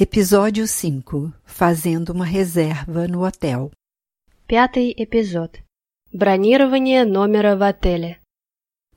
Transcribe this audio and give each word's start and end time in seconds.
Episódio 0.00 0.66
5 0.66 1.32
Fazendo 1.44 2.10
uma 2.10 2.24
reserva 2.24 3.06
no 3.08 3.24
hotel. 3.24 3.70
Пятый 4.46 4.94
эпизод. 4.96 5.62
Бронирование 6.12 7.04
номера 7.04 7.56
в 7.56 7.62
отеле. 7.62 8.20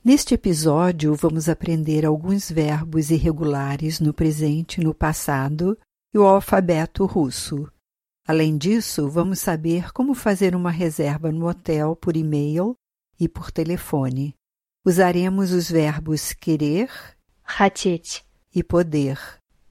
Neste 0.04 0.34
episódio, 0.34 1.14
vamos 1.14 1.48
aprender 1.48 2.06
alguns 2.06 2.50
verbos 2.50 3.10
irregulares 3.10 4.00
no 4.00 4.14
presente, 4.14 4.80
no 4.80 4.94
passado 4.94 5.76
e 6.14 6.18
o 6.18 6.26
alfabeto 6.26 7.04
russo. 7.04 7.70
Além 8.26 8.56
disso, 8.56 9.08
vamos 9.10 9.40
saber 9.40 9.92
como 9.92 10.14
fazer 10.14 10.54
uma 10.54 10.70
reserva 10.70 11.30
no 11.32 11.48
hotel 11.48 11.96
por 11.96 12.16
e-mail 12.16 12.74
e 13.18 13.28
por 13.28 13.50
telefone. 13.50 14.34
Usaremos 14.86 15.52
os 15.52 15.70
verbos 15.70 16.32
querer 16.32 16.88
Хотеть. 17.44 18.24
e 18.54 18.62
poder, 18.62 19.18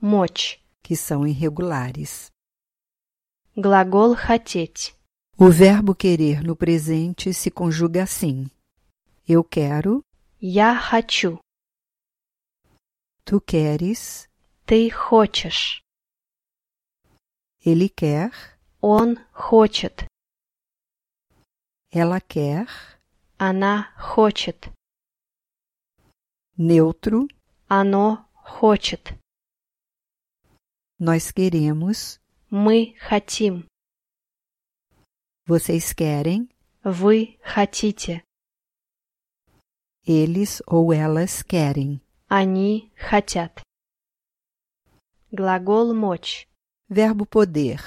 Мочь. 0.02 0.59
que 0.84 0.95
são 0.95 1.26
irregulares. 1.27 2.31
Глагол 3.55 4.16
хотеть. 4.16 4.95
O 5.38 5.49
verbo 5.52 5.95
querer 5.95 6.41
no 6.44 6.55
presente 6.55 7.34
se 7.34 7.49
conjuga 7.52 8.03
assim: 8.03 8.49
Eu 9.27 9.44
quero, 9.44 10.02
Я 10.41 10.76
хочу. 10.76 11.39
tu 13.26 13.39
queres, 13.41 14.27
Ты 14.66 14.89
хочешь. 14.89 15.81
ele 17.66 17.89
quer, 17.89 18.31
Он 18.81 19.17
хочет. 19.33 20.05
ela 21.92 22.19
quer, 22.22 22.67
Она 23.38 23.94
хочет. 23.97 24.72
neutro, 26.58 27.28
Оно 27.69 28.25
хочет. 28.33 29.16
nós 31.00 31.31
queremos, 31.31 32.19
Мы 32.52 32.95
хотим. 33.00 33.66
vocês 35.45 35.94
querem, 35.94 36.50
Вы 36.83 37.38
хотите. 37.44 38.23
eles 40.05 40.61
ou 40.67 40.92
elas 40.94 41.44
querem. 41.44 42.02
Они 42.30 42.92
хотят. 42.95 43.61
Глагол 45.31 45.94
мочь. 45.94 46.47
Verbo 46.89 47.25
poder: 47.25 47.80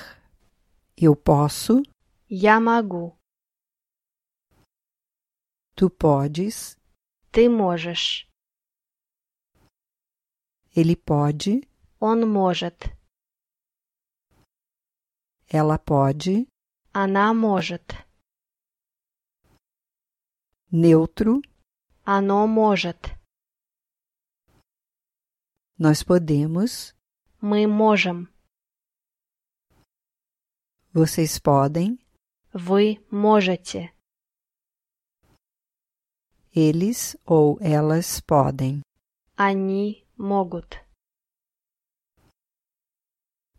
Eu 0.97 1.17
posso, 1.17 1.83
Я 2.29 2.61
могу. 2.61 3.17
tu 5.75 5.91
podes, 5.91 6.77
Ты 7.33 7.49
можешь. 7.49 8.29
ele 10.75 10.97
pode, 10.97 11.69
Он 12.01 12.27
может. 12.31 12.75
ela 15.49 15.79
pode, 15.79 16.47
Она 16.93 17.33
может. 17.35 17.83
neutro, 20.71 21.41
Оно 22.05 22.47
может. 22.47 22.99
nós 25.79 26.03
podemos, 26.03 26.95
Мы 27.41 27.67
можем. 27.67 28.29
vocês 30.93 31.39
podem, 31.39 31.99
Вы 32.53 32.99
можете. 33.11 33.93
eles 36.55 37.17
ou 37.25 37.59
elas 37.61 38.21
podem. 38.21 38.83
Они 39.37 40.05
могут. 40.19 40.77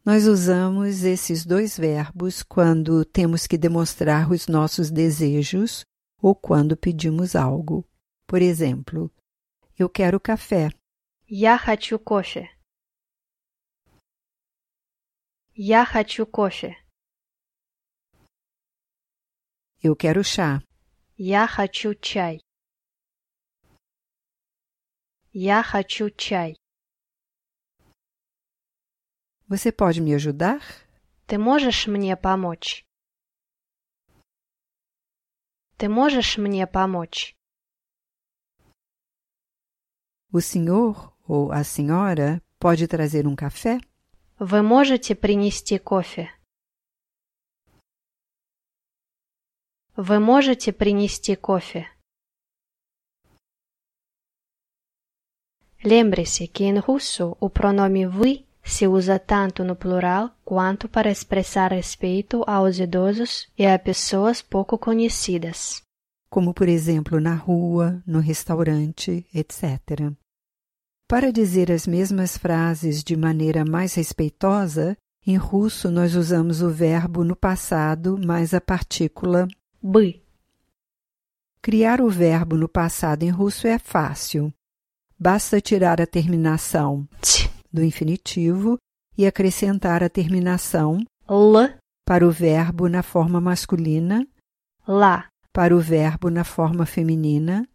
Nós 0.08 0.28
usamos 0.28 1.04
esses 1.04 1.46
dois 1.46 1.78
verbos 1.78 2.44
quando 2.44 3.06
temos 3.06 3.48
que 3.48 3.58
demonstrar 3.58 4.30
os 4.30 4.48
nossos 4.48 4.92
desejos 4.92 5.86
ou 6.22 6.36
quando 6.36 6.76
pedimos 6.76 7.36
algo. 7.36 7.88
Por 8.28 8.42
exemplo, 8.42 9.10
eu 9.78 9.90
quero 9.90 10.20
café. 10.20 10.70
Я 11.30 11.58
хочу 11.58 11.98
кофе. 11.98 12.50
Я 15.56 15.86
хочу 15.86 16.26
кофе. 16.26 16.76
Eu 19.82 19.96
quero 19.96 20.24
chá. 20.24 20.62
Я 21.18 21.48
хочу 21.48 21.94
чай. 21.96 22.40
Я 25.34 25.64
хочу 25.64 26.10
чай. 26.10 26.56
Você 29.48 29.72
pode 29.72 30.02
me 30.02 30.14
ajudar? 30.14 30.62
Ты 31.28 31.38
можешь 31.38 31.88
мне 31.88 32.16
помочь? 32.18 32.86
Ты 35.78 35.90
можешь 35.90 36.38
мне 36.38 36.66
помочь? 36.68 37.36
O 40.32 40.40
senhor 40.40 41.14
ou 41.28 41.52
a 41.52 41.64
senhora 41.64 42.42
pode 42.60 42.88
trazer 42.88 43.28
um 43.28 43.36
café? 43.36 43.80
Вы 44.40 44.62
можете 44.62 45.16
принести 45.16 45.78
кофе? 45.78 46.32
Вы 49.96 50.20
можете 50.20 50.74
принести 50.74 51.36
кофе? 51.36 51.88
Lembre-se 55.84 56.48
que 56.48 56.64
em 56.64 56.80
russo 56.80 57.38
o 57.40 57.50
pronome 57.50 58.08
вы 58.08 58.46
se 58.69 58.87
usa 58.87 59.19
tanto 59.19 59.65
no 59.65 59.75
plural 59.75 60.31
quanto 60.45 60.89
para 60.89 61.11
expressar 61.11 61.73
respeito 61.73 62.45
aos 62.47 62.79
idosos 62.79 63.49
e 63.59 63.67
a 63.67 63.79
pessoas 63.79 64.43
pouco 64.43 64.77
conhecidas. 64.77 65.83
Como, 66.31 66.53
por 66.53 66.69
exemplo, 66.69 67.19
na 67.19 67.35
rua, 67.35 68.03
no 68.07 68.21
restaurante, 68.21 69.27
etc. 69.35 70.13
Para 71.09 71.33
dizer 71.33 71.73
as 71.73 71.87
mesmas 71.87 72.37
frases 72.37 73.03
de 73.03 73.17
maneira 73.17 73.65
mais 73.65 73.95
respeitosa, 73.95 74.95
em 75.27 75.37
russo 75.37 75.91
nós 75.91 76.15
usamos 76.15 76.61
o 76.61 76.69
verbo 76.69 77.25
no 77.25 77.35
passado 77.35 78.19
mais 78.19 78.53
a 78.53 78.61
partícula 78.61 79.49
b. 79.83 80.23
Criar 81.63 82.01
o 82.03 82.11
verbo 82.11 82.57
no 82.57 82.69
passado 82.69 83.23
em 83.23 83.31
russo 83.31 83.67
é 83.67 83.79
fácil. 83.79 84.53
Basta 85.19 85.61
tirar 85.61 86.01
a 86.01 86.07
terminação. 86.07 87.09
Tch 87.21 87.48
do 87.72 87.84
infinitivo 87.84 88.78
e 89.18 89.26
acrescentar 89.26 90.04
a 90.04 90.10
terminação 90.10 91.04
Л. 91.28 91.70
para 92.06 92.28
o 92.28 92.32
verbo 92.32 92.88
na 92.90 93.04
forma 93.04 93.40
masculina, 93.40 94.28
Ла. 94.88 95.30
para 95.52 95.76
o 95.76 95.80
verbo 95.80 96.30
na 96.30 96.44
forma 96.44 96.86
feminina, 96.86 97.68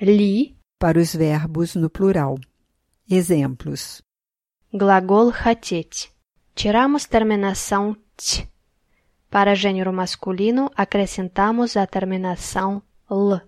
Ли. 0.00 0.56
para 0.78 0.98
os 0.98 1.14
verbos 1.14 1.74
no 1.74 1.90
plural. 1.90 2.38
Exemplos: 3.08 4.02
Gлагол 4.72 5.32
хотеть. 5.32 6.10
Tiramos 6.54 7.04
terminação 7.04 7.96
t. 8.16 8.48
Para 9.28 9.54
gênero 9.54 9.92
masculino, 9.92 10.70
acrescentamos 10.76 11.76
a 11.76 11.86
terminação 11.86 12.82
l. 13.10 13.40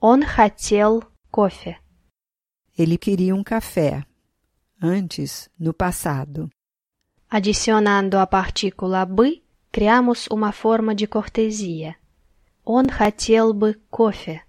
Он 0.00 0.22
хотел 0.24 1.02
кофе. 1.30 1.78
Ele 2.78 2.96
queria 2.96 3.34
um 3.34 3.42
café. 3.42 4.04
Antes, 4.82 5.50
no 5.58 5.72
passado. 5.72 6.50
Adicionando 7.28 8.18
a 8.18 8.26
partícula 8.26 9.04
бы, 9.04 9.42
criamos 9.70 10.26
uma 10.28 10.52
forma 10.52 10.94
de 10.94 11.06
cortesia. 11.06 11.96
Он 12.64 12.88
хотел 12.88 13.52
бы 13.52 13.74
кофе. 13.90 14.42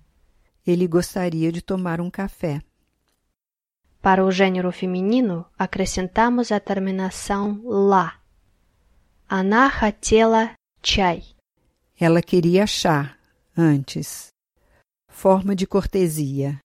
Ele 0.65 0.87
gostaria 0.87 1.51
de 1.51 1.61
tomar 1.61 1.99
um 1.99 2.09
café. 2.09 2.61
Para 4.01 4.23
o 4.23 4.31
gênero 4.31 4.71
feminino, 4.71 5.45
acrescentamos 5.57 6.51
a 6.51 6.59
terminação 6.59 7.61
ла. 7.65 8.13
Она 9.27 9.69
хотела 9.69 10.51
чай. 10.81 11.35
Ela 11.99 12.21
queria 12.21 12.65
chá. 12.65 13.15
Antes. 13.57 14.29
Forma 15.09 15.53
de 15.55 15.67
cortesia. 15.67 16.61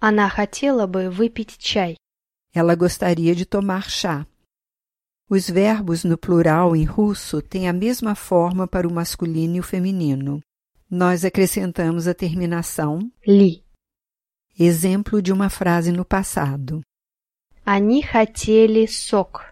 Она 0.00 0.28
хотела 0.30 0.86
бы 0.86 1.10
выпить 1.10 1.58
чай. 1.58 1.96
Ela 2.56 2.74
gostaria 2.74 3.34
de 3.34 3.46
tomar 3.46 3.88
chá. 3.88 4.26
Os 5.28 5.48
verbos 5.48 6.04
no 6.04 6.18
plural 6.18 6.76
em 6.76 6.84
russo 6.84 7.40
têm 7.40 7.68
a 7.68 7.72
mesma 7.72 8.14
forma 8.14 8.68
para 8.68 8.86
o 8.86 8.92
masculino 8.92 9.56
e 9.56 9.60
o 9.60 9.62
feminino. 9.62 10.42
Nós 10.90 11.24
acrescentamos 11.24 12.06
a 12.06 12.12
terminação, 12.12 13.10
Ли. 13.26 13.64
exemplo 14.58 15.22
de 15.22 15.32
uma 15.32 15.48
frase 15.48 15.90
no 15.90 16.04
passado. 16.04 16.82
Они 17.64 18.02
хотели 18.02 18.86
сок. 18.86 19.48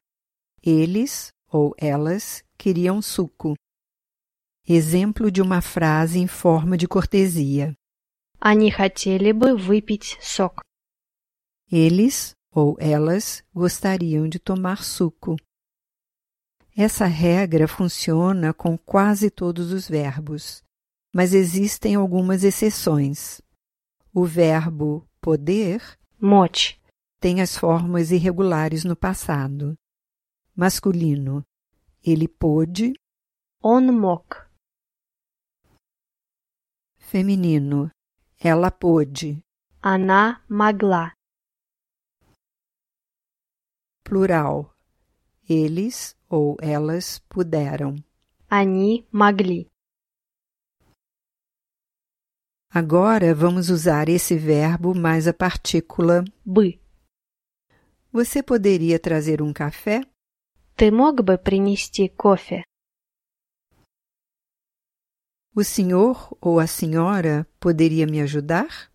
Eles 0.63 1.31
ou 1.51 1.75
elas 1.79 2.45
queriam 2.59 3.01
suco. 3.01 3.55
Exemplo 4.69 5.31
de 5.31 5.41
uma 5.41 5.63
frase 5.63 6.19
em 6.19 6.27
forma 6.27 6.77
de 6.77 6.87
cortesia. 6.87 7.75
Они 8.39 8.71
хотели 8.71 9.33
бы 9.33 9.57
выпить 9.57 10.19
сок. 10.21 10.61
Eles 11.73 12.35
ou 12.56 12.78
elas 12.80 13.44
gostariam 13.54 14.30
de 14.30 14.40
tomar 14.40 14.82
suco. 14.82 15.36
Essa 16.78 17.06
regra 17.06 17.68
funciona 17.68 18.54
com 18.54 18.78
quase 18.78 19.30
todos 19.30 19.74
os 19.74 19.90
verbos, 19.90 20.64
mas 21.14 21.34
existem 21.34 21.96
algumas 21.96 22.46
exceções. 22.46 23.42
O 24.14 24.24
verbo 24.26 25.06
poder 25.20 25.82
mote 26.18 26.82
tem 27.20 27.42
as 27.42 27.58
formas 27.58 28.12
irregulares 28.12 28.86
no 28.86 28.96
passado. 28.96 29.78
Masculino, 30.56 31.46
ele 32.02 32.28
pôde. 32.28 32.94
On 33.62 33.82
mok. 33.92 34.38
Feminino, 36.98 37.92
ela 38.40 38.72
pôde. 38.72 39.44
Ana 39.82 40.42
magla 40.48 41.12
Plural, 44.05 44.75
eles 45.49 46.17
ou 46.29 46.57
elas 46.61 47.19
puderam. 47.29 47.97
Они 48.49 49.07
могли. 49.13 49.69
Agora 52.73 53.35
vamos 53.35 53.69
usar 53.69 54.09
esse 54.09 54.37
verbo 54.37 54.95
mais 54.95 55.27
a 55.27 55.33
partícula 55.35 56.25
Бы. 56.45 56.81
Você 58.13 58.43
poderia 58.43 58.99
trazer 58.99 59.43
um 59.43 59.53
café? 59.53 60.03
Ты 60.77 60.91
мог 60.91 61.23
бы 61.23 61.37
принести 61.37 62.09
кофе? 62.09 62.65
O 65.55 65.65
senhor 65.65 66.37
ou 66.41 66.59
a 66.61 66.67
senhora 66.67 67.47
poderia 67.59 68.07
me 68.07 68.21
ajudar? 68.21 68.91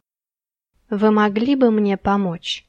Вы 0.89 1.11
могли 1.11 1.55
бы 1.55 1.69
мне 1.69 1.97
помочь? 1.97 2.65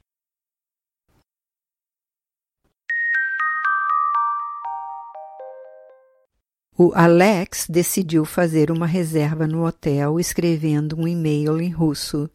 O 6.84 6.92
Alex 6.96 7.68
decidiu 7.70 8.26
fazer 8.26 8.72
uma 8.72 8.88
reserva 8.88 9.46
no 9.46 9.68
hotel 9.68 10.20
escrevendo 10.20 11.00
um 11.00 11.08
e-mail 11.08 11.62
em 11.62 11.70
russo. 11.70 12.28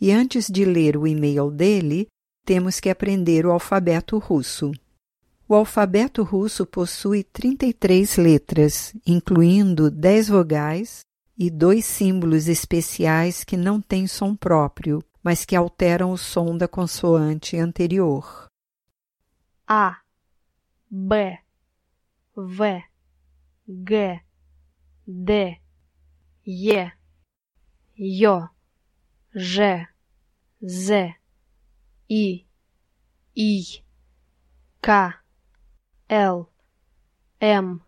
E 0.00 0.10
antes 0.10 0.48
de 0.50 0.64
ler 0.64 0.96
o 0.96 1.06
e-mail 1.06 1.52
dele, 1.52 2.08
temos 2.44 2.80
que 2.80 2.90
aprender 2.90 3.46
o 3.46 3.52
alfabeto 3.52 4.18
russo. 4.18 4.72
O 5.48 5.54
alfabeto 5.54 6.24
russo 6.24 6.66
possui 6.66 7.22
33 7.22 8.16
letras, 8.16 8.92
incluindo 9.06 9.88
10 9.88 10.30
vogais 10.30 11.02
e 11.38 11.48
dois 11.48 11.84
símbolos 11.84 12.48
especiais 12.48 13.44
que 13.44 13.56
não 13.56 13.80
têm 13.80 14.08
som 14.08 14.34
próprio, 14.34 15.00
mas 15.22 15.44
que 15.44 15.54
alteram 15.54 16.10
o 16.10 16.18
som 16.18 16.58
da 16.58 16.66
consoante 16.66 17.56
anterior. 17.56 18.48
A, 19.64 20.00
B, 20.90 21.38
V. 22.36 22.82
Г, 23.68 24.20
Д, 25.06 25.60
Е, 26.44 26.92
Ё, 27.96 28.48
Ж, 29.34 29.86
З, 30.60 31.14
И, 32.08 32.46
И, 33.34 33.82
К, 34.80 35.14
Л, 36.08 36.48
М, 37.40 37.82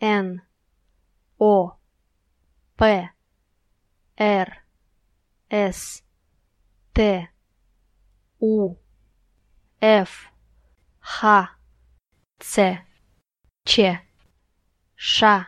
Н, 0.00 0.40
О, 1.38 1.72
П, 2.76 3.10
Р, 4.16 4.64
С, 5.50 6.04
Т, 6.92 7.28
У, 8.38 8.76
Ф, 9.80 10.30
Х, 11.00 11.58
Ц, 12.38 12.86
Ч, 13.64 14.00
Ш, 15.03 15.47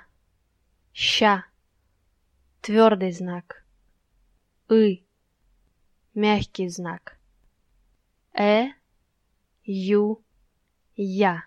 Щ, 0.94 1.44
твердый 2.62 3.12
знак, 3.12 3.66
И, 4.70 5.04
мягкий 6.14 6.70
знак, 6.70 7.18
Э, 8.34 8.72
Ю, 9.64 10.24
Я. 10.96 11.44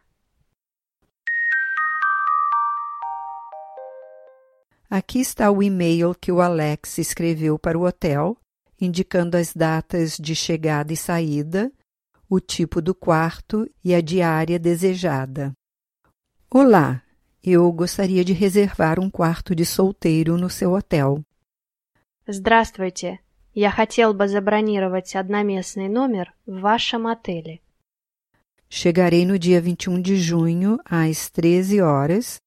Aqui 4.90 5.20
está 5.20 5.50
o 5.50 5.62
e-mail 5.62 6.14
que 6.14 6.30
o 6.30 6.40
Alex 6.40 6.98
escreveu 6.98 7.58
para 7.58 7.78
o 7.78 7.86
hotel, 7.86 8.36
indicando 8.80 9.36
as 9.36 9.52
datas 9.52 10.16
de 10.18 10.36
chegada 10.36 10.92
e 10.92 10.96
saída, 10.96 11.72
o 12.28 12.38
tipo 12.38 12.80
do 12.80 12.94
quarto 12.94 13.68
e 13.82 13.94
a 13.94 14.00
diária 14.00 14.58
desejada. 14.58 15.52
Olá, 16.50 17.02
eu 17.42 17.70
gostaria 17.72 18.24
de 18.24 18.32
reservar 18.32 18.98
um 18.98 19.10
quarto 19.10 19.54
de 19.54 19.64
solteiro 19.64 20.36
no 20.36 20.48
seu 20.48 20.72
hotel. 20.72 21.22
Здравствуйте. 22.26 23.20
Я 23.52 23.70
хотел 23.70 24.14
бы 24.14 24.26
забронировать 24.28 25.14
одноместный 25.14 25.88
номер 25.88 26.34
в 26.46 26.60
вашем 26.60 27.06
отеле. 27.06 27.60
Chegarei 28.68 29.24
no 29.24 29.38
dia 29.38 29.60
21 29.60 30.00
de 30.00 30.16
junho, 30.16 30.78
às 30.84 31.30
13 31.30 31.80
horas, 31.80 32.40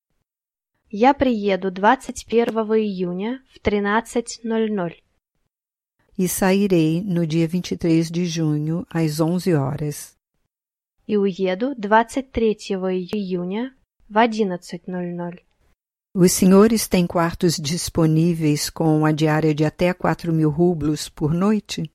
Я 0.90 1.14
приеду 1.14 1.70
21 1.70 2.76
июня 2.78 3.44
в 3.54 3.60
13.00 3.60 4.96
e 6.18 6.28
sairei 6.28 7.04
no 7.04 7.28
dia 7.28 7.48
23 7.48 8.10
de 8.10 8.26
junho, 8.26 8.86
às 8.90 9.20
11 9.20 9.54
horas. 9.54 10.18
и 11.06 11.16
уеду 11.16 11.74
23 11.78 12.72
июня 12.72 13.74
в 14.12 14.16
11.00. 14.16 15.40
Os 16.16 16.32
senhores 16.32 16.88
têm 16.88 17.06
quartos 17.06 17.58
disponíveis 17.58 18.70
com 18.70 19.06
a 19.06 19.12
diária 19.12 19.54
de 19.54 19.64
até 19.64 19.94
4 19.94 20.34
mil 20.34 20.50
rublos 20.50 21.10
por 21.10 21.34
noite? 21.34 21.92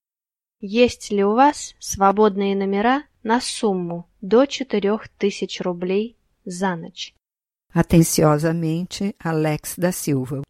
Есть 0.61 1.11
ли 1.11 1.25
у 1.25 1.35
вас 1.35 1.75
свободные 1.81 2.55
номера 2.55 3.05
на 3.25 3.41
сумму 3.41 4.09
до 4.21 4.47
4000 4.47 5.61
рублей 5.63 6.17
за 6.45 6.77
ночь? 6.77 7.15
Atenciosamente, 7.75 9.17
Alex 9.19 9.77
da 9.79 9.91
Silva. 9.91 10.43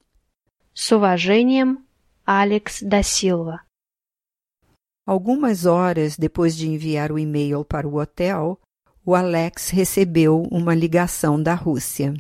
С 0.75 0.93
уважением, 0.93 1.87
Алекс 2.27 2.83
да 2.83 3.03
Силва. 3.03 3.63
Algumas 5.07 5.67
horas 5.67 6.17
depois 6.17 6.57
de 6.57 6.69
enviar 6.69 7.11
o 7.11 7.19
e-mail 7.19 7.65
para 7.65 7.89
o 7.89 8.01
hotel, 8.01 8.59
o 9.08 9.16
Alex 9.16 9.70
recebeu 9.70 10.42
uma 10.52 10.76
ligação 10.76 11.42
da 11.42 11.56
Rússia. 11.56 12.14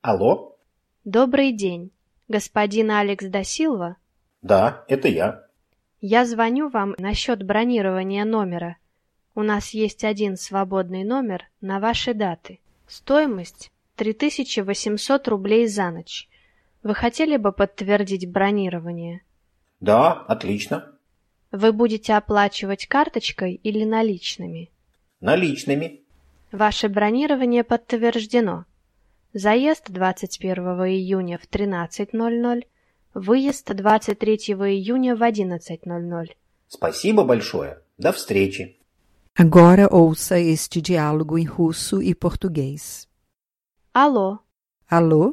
Алло? 0.00 0.56
Добрый 1.04 1.50
день, 1.50 1.90
господин 2.28 2.92
Алекс 2.92 3.24
да 3.26 3.42
Силва. 3.42 3.96
Да, 4.42 4.84
это 4.86 5.08
я. 5.08 5.44
Я 6.00 6.24
звоню 6.24 6.68
вам 6.68 6.94
насчет 6.98 7.42
бронирования 7.42 8.24
номера. 8.24 8.76
У 9.34 9.42
нас 9.42 9.70
есть 9.70 10.04
один 10.04 10.36
свободный 10.36 11.02
номер 11.02 11.48
на 11.60 11.80
ваши 11.80 12.14
даты. 12.14 12.60
Стоимость 12.86 13.72
3800 13.96 15.26
рублей 15.26 15.66
за 15.66 15.90
ночь. 15.90 16.28
Вы 16.82 16.94
хотели 16.94 17.36
бы 17.36 17.52
подтвердить 17.52 18.30
бронирование? 18.30 19.22
Да, 19.80 20.12
отлично. 20.12 20.92
Вы 21.50 21.72
будете 21.72 22.14
оплачивать 22.14 22.86
карточкой 22.86 23.54
или 23.54 23.84
наличными? 23.84 24.70
Наличными. 25.20 26.02
Ваше 26.52 26.88
бронирование 26.88 27.64
подтверждено. 27.64 28.64
Заезд 29.32 29.90
21 29.90 30.58
июня 30.86 31.38
в 31.38 31.48
13.00, 31.48 32.64
выезд 33.14 33.74
23 33.74 34.36
июня 34.36 35.16
в 35.16 35.22
11.00. 35.22 36.26
Спасибо 36.68 37.24
большое. 37.24 37.78
До 37.98 38.12
встречи. 38.12 38.76
Agora 39.34 39.88
ouça 39.92 40.40
este 40.40 40.80
diálogo 40.80 41.38
em 41.38 41.44
russo 41.44 42.02
e 42.02 42.14
português. 42.14 43.08
Алло, 43.92 44.40
Alô? 44.88 45.30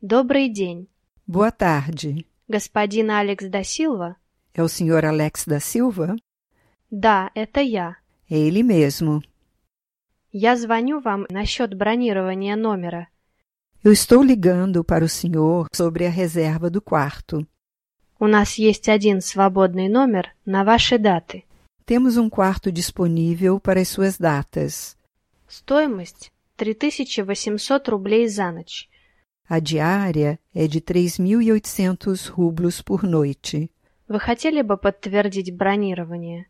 Добрый 0.00 0.48
день. 0.48 0.88
Boa 1.26 1.50
tarde. 1.50 2.24
Господин 2.48 3.10
Алекс 3.10 3.44
да 3.46 3.62
Силва? 3.62 4.16
É 4.54 4.62
o 4.62 4.68
senhor 4.68 5.04
Alex 5.04 5.46
da 5.46 5.60
Silva? 5.60 6.16
Да, 6.90 7.30
это 7.34 7.60
я. 7.60 7.96
Ele 8.28 8.62
mesmo. 8.62 9.22
Я 10.32 10.56
звоню 10.56 11.00
вам 11.00 11.26
насчет 11.30 11.74
бронирования 11.74 12.56
номера. 12.56 13.08
Eu 13.82 13.92
estou 13.92 14.22
ligando 14.22 14.82
para 14.82 15.04
o 15.04 15.08
senhor 15.08 15.68
sobre 15.72 16.06
a 16.06 16.10
reserva 16.10 16.70
do 16.70 16.80
quarto. 16.80 17.46
У 18.18 18.26
нас 18.26 18.58
есть 18.58 18.88
один 18.88 19.20
свободный 19.20 19.88
номер 19.88 20.34
на 20.44 20.64
ваши 20.64 20.98
даты. 20.98 21.44
Temos 21.86 22.16
um 22.16 22.28
quarto 22.28 22.72
disponível 22.72 23.60
para 23.60 23.80
as 23.80 23.88
suas 23.88 24.18
datas. 24.18 24.96
Стоимость 25.46 26.32
3800 26.56 27.88
рублей 27.88 28.28
за 28.28 28.50
ночь. 28.50 28.88
A 29.47 29.59
diária 29.59 30.39
é 30.53 30.67
de 30.67 30.79
3.800 30.81 32.29
rublos 32.29 32.81
por 32.81 33.03
noite. 33.03 33.69
Вы 34.07 34.19
хотели 34.19 34.61
бы 34.61 34.77
подтвердить 34.77 35.55
бронирование? 35.55 36.45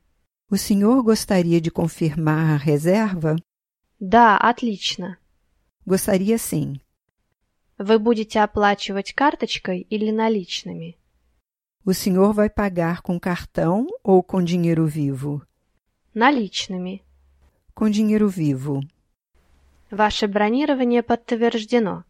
O 0.49 0.57
senhor 0.57 1.01
gostaria 1.03 1.59
de 1.59 1.71
confirmar 1.71 2.53
a 2.53 2.57
reserva? 2.57 3.35
Да, 3.99 4.37
отлично. 4.37 5.17
Gostaria 5.85 6.37
sim. 6.37 6.79
Вы 7.77 7.97
будете 7.99 8.39
оплачивать 8.39 9.13
карточкой 9.13 9.87
или 9.89 10.11
наличными? 10.11 10.97
O 11.85 11.93
senhor 11.93 12.33
vai 12.33 12.49
pagar 12.49 13.01
com 13.01 13.19
cartão 13.19 13.87
ou 14.03 14.23
com 14.23 14.41
dinheiro 14.43 14.85
vivo? 14.85 15.41
Наличными. 16.13 17.03
Com 17.73 17.89
dinheiro 17.89 18.29
vivo. 18.29 18.81
Ваше 19.89 20.27
бронирование 20.27 21.03
подтверждено. 21.03 22.05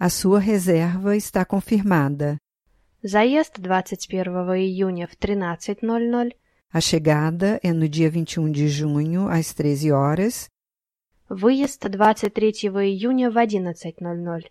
A 0.00 0.08
sua 0.10 0.38
reserva 0.38 1.16
está 1.16 1.44
confirmada. 1.44 2.38
Заезд 3.02 3.58
21 3.58 4.54
июня 4.56 5.06
в 5.06 5.16
13.00. 5.16 6.32
A 6.72 6.80
chegada 6.80 7.60
é 7.62 7.72
no 7.72 7.88
dia 7.88 8.10
21 8.10 8.50
de 8.50 8.68
junho, 8.68 9.28
às 9.28 9.54
13 9.54 9.92
horas, 9.92 10.48
Выезд 11.28 11.82
23 11.88 12.64
июня 12.64 13.30
в 13.30 13.34
11.00. 13.34 14.50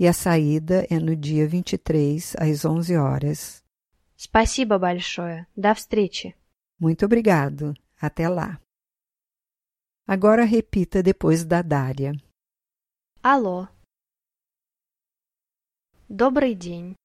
e 0.00 0.06
a 0.06 0.12
saída 0.12 0.86
é 0.88 0.98
no 0.98 1.14
dia 1.16 1.46
23, 1.46 2.36
às 2.38 2.64
11 2.64 2.96
horas. 2.96 3.62
Спасибо 4.16 4.78
большое. 4.78 5.46
До 5.56 5.74
встречи. 5.74 6.34
Muito 6.80 7.04
obrigado. 7.04 7.74
Até 8.00 8.28
lá. 8.28 8.60
Agora 10.06 10.44
repita 10.44 11.02
depois 11.02 11.44
da 11.44 11.62
Dária. 11.62 12.12
Алло. 13.22 13.68
Добрый 16.15 16.53
день. 16.53 16.95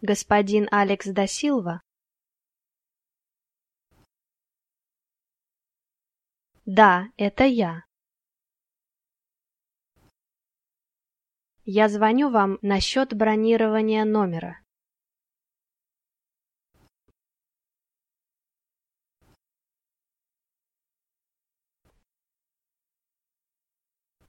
Господин 0.00 0.66
Алекс 0.72 1.06
да 1.06 1.28
Силва? 1.28 1.80
Да, 6.66 7.12
это 7.16 7.44
я. 7.44 7.84
Я 11.64 11.88
звоню 11.88 12.28
вам 12.28 12.58
насчет 12.60 13.14
бронирования 13.14 14.04
номера. 14.04 14.60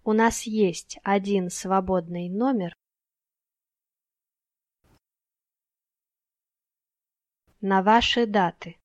У 0.03 0.13
нас 0.13 0.43
есть 0.43 0.99
один 1.01 1.49
свободный 1.49 2.29
номер 2.29 2.75
на 7.65 7.81
ваши 7.81 8.25
даты. 8.25 8.77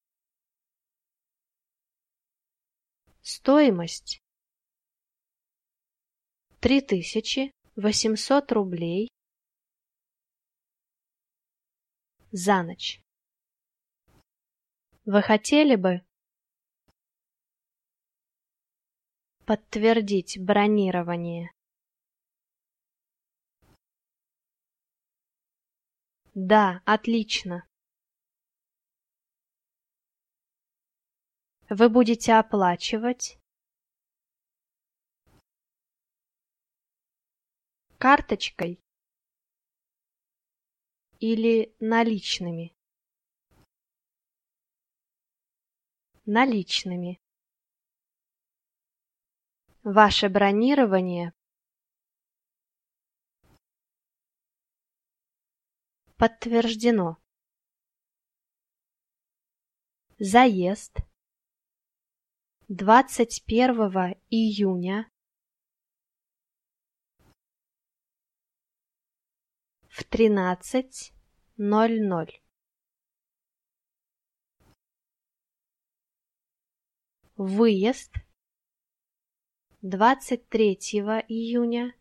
Стоимость 3.22 4.22
три 6.60 6.80
тысячи 6.80 7.50
восемьсот 7.74 8.52
рублей 8.52 9.10
за 12.30 12.62
ночь. 12.62 13.02
Вы 15.04 15.22
хотели 15.22 15.74
бы 15.74 16.06
подтвердить 19.44 20.38
бронирование? 20.40 21.50
Да, 26.34 26.80
отлично. 26.84 27.67
Вы 31.70 31.90
будете 31.90 32.32
оплачивать 32.32 33.38
карточкой 37.98 38.80
или 41.20 41.74
наличными? 41.78 42.74
Наличными. 46.24 47.20
Ваше 49.82 50.30
бронирование 50.30 51.34
подтверждено. 56.16 57.18
Заезд 60.18 61.07
21 62.70 64.20
июня 64.28 65.10
в 69.88 70.04
тринадцать 70.04 71.14
ноль 71.56 71.98
ноль. 72.02 72.42
Выезд 77.36 78.12
23 79.80 80.74
июня 81.26 81.96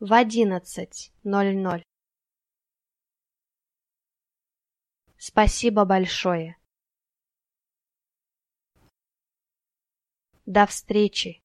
в 0.00 0.10
одиннадцать 0.14 1.12
ноль 1.22 1.54
ноль. 1.54 1.84
Спасибо 5.18 5.84
большое. 5.84 6.58
До 10.45 10.65
встречи. 10.65 11.41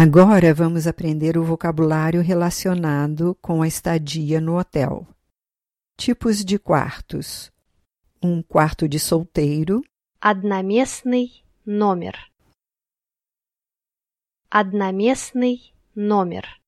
Agora 0.00 0.54
vamos 0.54 0.86
aprender 0.86 1.36
o 1.36 1.44
vocabulário 1.44 2.22
relacionado 2.22 3.34
com 3.42 3.62
a 3.62 3.66
estadia 3.66 4.40
no 4.40 4.56
hotel. 4.56 5.06
Tipos 5.96 6.44
de 6.44 6.56
quartos: 6.56 7.50
um 8.22 8.40
quarto 8.40 8.88
de 8.88 9.00
solteiro, 9.00 9.82
Одноместный 10.20 11.42
номер. 11.66 12.14
Одноместный 14.50 15.72
номер. 15.96 16.60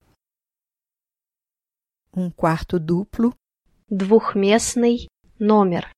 um 2.12 2.30
quarto 2.30 2.80
duplo, 2.80 3.32
Двухместный 3.88 5.06
номер. 5.39 5.92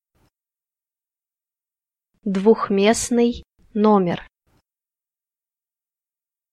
Двухместный 2.24 3.44
номер. 3.72 4.26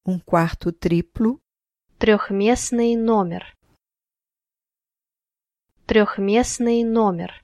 um 0.07 0.19
quarto 0.23 0.71
triplo, 0.71 1.39
Трехместный 1.97 2.95
номер. 2.95 3.55
Трехместный 5.87 6.83
номер. 6.83 7.41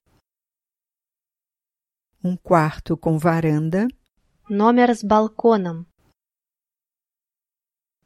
um 2.23 2.37
quarto 2.37 2.95
com 2.97 3.17
varanda, 3.17 3.87
Номер 4.47 4.95
с 4.95 5.03
балконом. 5.03 5.87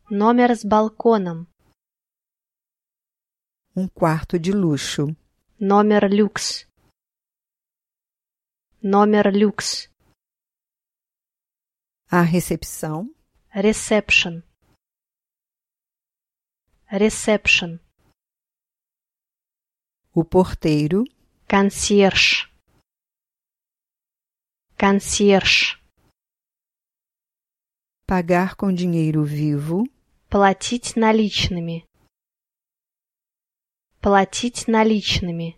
Номер 0.10 0.56
с 0.56 0.64
балконом. 0.64 1.48
um 3.76 3.90
quarto 3.90 4.40
de 4.40 4.54
luxo, 4.54 5.16
Номер 5.60 6.10
люкс. 6.10 6.65
Номер 8.85 9.33
люкс. 9.33 9.89
a 12.11 12.23
recepção, 12.23 13.15
Ресепшн. 13.55 14.43
Ресепшн. 16.91 17.79
o 20.13 20.25
porteiro, 20.25 21.05
Консьерж. 21.47 22.51
Консьерж. 24.77 25.81
pagar 28.07 28.57
com 28.57 28.73
dinheiro 28.73 29.23
vivo, 29.23 29.85
Платить 30.29 30.97
наличными. 30.97 31.85
Платить 34.01 34.69
наличными. 34.69 35.57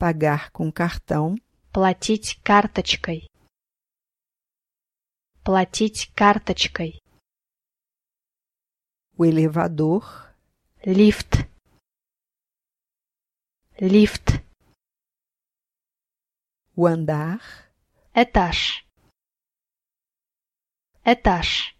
pagar 0.00 0.50
com 0.50 0.70
cartão, 0.72 1.36
Платить 1.72 2.40
карточкой. 2.42 3.28
Платить 5.44 6.10
карточкой. 6.14 7.00
o 9.18 9.24
elevador, 9.24 10.04
Лифт. 10.84 11.46
Лифт. 13.78 14.42
o 16.74 16.86
andar, 16.86 17.40
Этаж. 18.14 18.86
Этаж. 21.04 21.76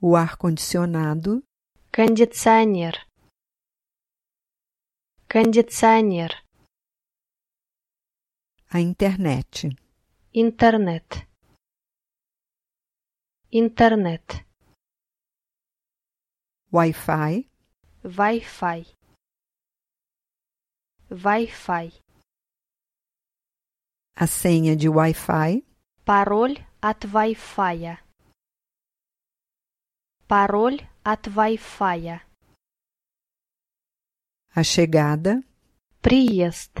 O 0.00 0.14
ar-condicionado. 0.14 1.42
Кондиционер. 1.90 3.06
Кондиционер. 5.34 6.30
A 8.72 8.78
internet. 8.80 9.66
Интернет. 10.32 11.26
Интернет. 13.50 14.46
Wi-Fi. 16.72 17.48
Wi-Fi. 18.04 18.86
Wi-Fi. 21.10 21.92
A 24.14 24.26
senha 24.26 24.76
de 24.76 24.88
Wi-Fi. 24.88 25.64
Пароль 26.04 26.56
от 26.80 27.04
Wi-Fi. 27.04 27.98
Пароль 30.28 30.80
от 31.02 31.26
Wi-Fi. 31.26 32.23
A 34.54 34.62
chegada. 34.64 35.42
Приезд. 36.02 36.72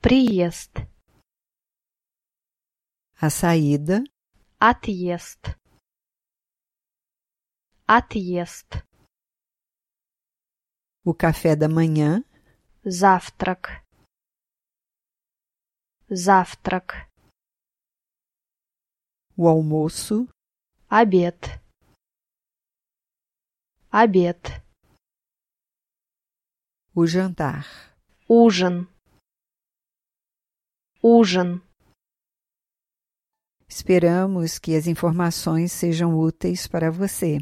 Приезд. 0.00 0.72
A 3.20 3.28
saída. 3.30 4.04
Отъезд. 4.60 5.40
Отъезд. 7.86 8.68
O 11.04 11.14
café 11.14 11.54
da 11.54 11.68
manhã. 11.68 12.24
Завтрак. 12.84 13.84
Завтрак. 16.08 17.10
O 19.36 19.48
almoço. 19.48 20.28
Обед. 20.88 21.60
Обед. 23.90 24.40
O 26.94 27.06
jantar. 27.06 27.66
Ужин. 28.28 28.86
Ужин. 31.02 31.60
Esperamos 33.68 34.58
que 34.58 34.74
as 34.74 34.86
informações 34.86 35.72
sejam 35.72 36.18
úteis 36.18 36.66
para 36.66 36.90
você. 36.90 37.38